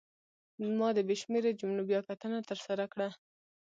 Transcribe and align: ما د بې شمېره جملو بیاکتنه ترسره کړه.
ما 0.77 0.89
د 0.97 0.99
بې 1.07 1.15
شمېره 1.21 1.51
جملو 1.59 1.83
بیاکتنه 1.89 2.37
ترسره 2.49 2.85
کړه. 2.93 3.07